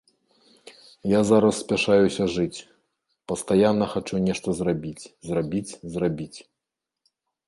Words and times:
Я 1.09 1.17
зараз 1.31 1.55
спяшаюся 1.63 2.23
жыць, 2.35 2.63
пастаянна 3.31 3.85
хачу 3.93 4.15
нешта 4.29 4.49
зрабіць, 4.61 5.09
зрабіць, 5.29 5.77
зрабіць. 5.97 6.39